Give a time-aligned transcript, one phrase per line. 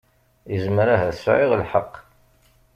[0.53, 1.93] Yezmer ahat sɛiɣ lḥeqq.